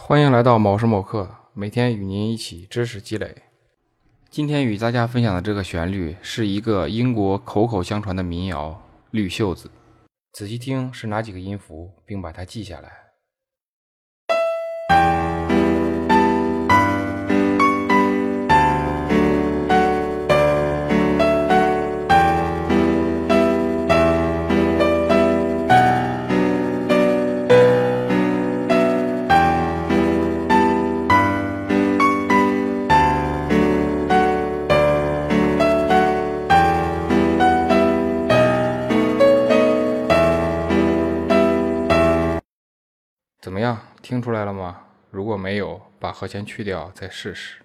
[0.00, 3.42] 欢迎来到某时某刻，每天与您一起知识积累。
[4.30, 8.70] 今天与大家分享的这个旋律是一个英国口口相传的民谣
[9.10, 9.68] 《绿袖子》，
[10.32, 13.07] 仔细听是哪几个音符，并把它记下来。
[43.48, 44.78] 怎么样，听出来了吗？
[45.10, 47.62] 如果没有，把和弦去掉再试试。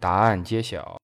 [0.00, 0.98] 答案揭晓。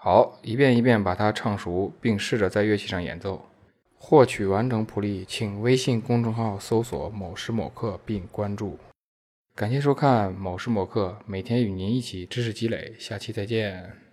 [0.00, 3.44] 好，一遍一遍把它唱熟，并试着在乐器上演奏。
[3.96, 8.78] 获取完整谱例，请微信公众号搜索“某时某刻”并关注。
[9.56, 12.94] 感谢收看“某时某刻”，每天与您一起知识积累。
[12.96, 14.07] 下期再见。